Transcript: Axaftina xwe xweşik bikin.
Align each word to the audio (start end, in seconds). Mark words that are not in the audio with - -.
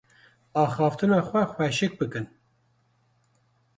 Axaftina 0.63 1.19
xwe 1.27 1.41
xweşik 1.53 1.93
bikin. 1.99 2.25